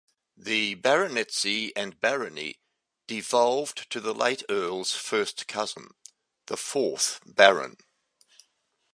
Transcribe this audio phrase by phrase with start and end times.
[0.35, 2.55] The baronetcy and barony
[3.05, 5.89] devolved to the late Earl's first cousin,
[6.47, 7.77] the fourth Baron.